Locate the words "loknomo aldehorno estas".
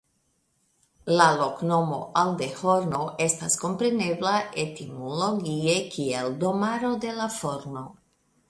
1.41-3.59